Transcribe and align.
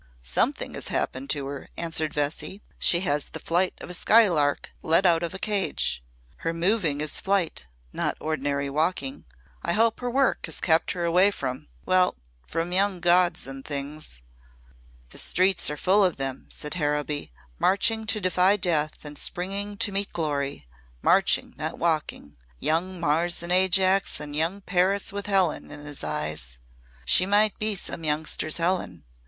"Something 0.23 0.73
has 0.73 0.87
happened 0.87 1.29
to 1.29 1.45
her," 1.45 1.69
answered 1.77 2.11
Vesey. 2.15 2.63
"She 2.79 3.01
has 3.01 3.25
the 3.25 3.39
flight 3.39 3.75
of 3.79 3.87
a 3.87 3.93
skylark 3.93 4.71
let 4.81 5.05
out 5.05 5.21
of 5.21 5.35
a 5.35 5.37
cage. 5.37 6.03
Her 6.37 6.51
moving 6.53 7.01
is 7.01 7.19
flight 7.19 7.67
not 7.93 8.17
ordinary 8.19 8.67
walking. 8.67 9.25
I 9.61 9.73
hope 9.73 9.99
her 9.99 10.09
work 10.09 10.47
has 10.47 10.59
kept 10.59 10.93
her 10.93 11.05
away 11.05 11.29
from 11.29 11.67
well, 11.85 12.15
from 12.47 12.71
young 12.73 12.99
gods 12.99 13.45
and 13.45 13.63
things." 13.63 14.23
"The 15.09 15.19
streets 15.19 15.69
are 15.69 15.77
full 15.77 16.03
of 16.03 16.17
them," 16.17 16.47
said 16.49 16.73
Harrowby, 16.73 17.31
"marching 17.59 18.07
to 18.07 18.19
defy 18.19 18.57
death 18.57 19.05
and 19.05 19.19
springing 19.19 19.77
to 19.77 19.91
meet 19.91 20.11
glory 20.13 20.65
marching 21.03 21.53
not 21.59 21.77
walking. 21.77 22.35
Young 22.57 22.99
Mars 22.99 23.43
and 23.43 23.51
Ajax 23.51 24.19
and 24.19 24.35
young 24.35 24.61
Paris 24.61 25.13
with 25.13 25.27
Helen 25.27 25.69
in 25.69 25.85
his 25.85 26.03
eyes. 26.03 26.57
She 27.05 27.27
might 27.27 27.59
be 27.59 27.75
some 27.75 28.03
youngster's 28.03 28.57
Helen! 28.57 29.03